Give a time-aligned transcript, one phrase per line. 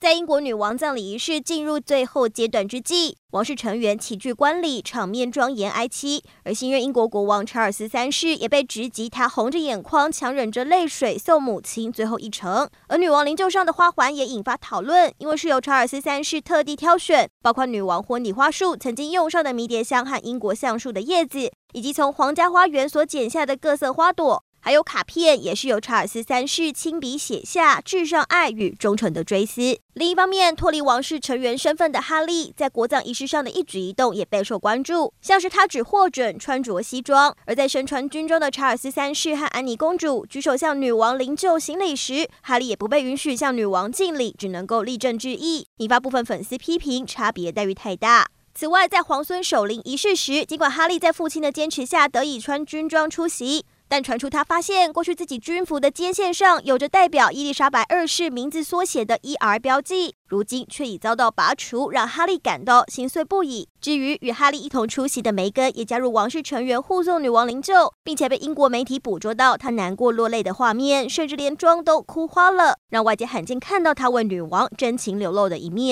[0.00, 6.22] 在英国女王葬礼仪式进入最后阶段之际，王室成员齐聚观礼，场面庄严哀戚。
[6.44, 12.70] 而新任英国国王查尔斯三世也被直击，他红着眼眶，强忍着泪水送母亲最后一程。
[12.86, 24.44] 而女王灵柩上的花环也引发讨论，因为是由查尔斯三世特地挑选，包括女王婚礼花束曾经用上的迷迭香和英国橡树的叶子，以及从皇家花园所剪下的各色花朵。
[24.60, 29.78] 还有卡片，也是由查尔斯三世亲笔写下，至上爱与忠诚的追思。
[29.94, 48.28] 另一方面，脱离王室成员身份的哈利，在国葬仪式上的一举一动也备受关注，像是他只获准穿着西装，而在身穿军装的查尔斯三世和安妮公主举手向女王灵柩行礼时，哈利也不被允许向女王敬礼，只能够立正致意，引发部分粉丝批评差别待遇太大。
[48.54, 53.64] 此外，在皇孙守灵仪式时，尽管哈利在父亲的坚持下得以穿军装出席。
[53.88, 63.68] 但传出他发现，过去自己军服的肩线上有着代表伊丽莎白二世名字缩写的 ER 标记，如今却已遭到拔除，让哈利感到心碎不已。
[63.80, 75.88] 至于与哈利一同出席的梅根，也加入王室成员护送女王灵柩，并且被英国媒体捕捉到她难过落泪的画面，甚至连妆都哭花了，让外界罕见看到她为女王真情流露的一面。